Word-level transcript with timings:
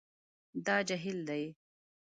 دا 0.65 0.75
جهیل 0.87 1.17
دی 1.27 1.43